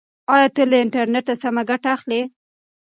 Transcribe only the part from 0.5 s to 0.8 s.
ته له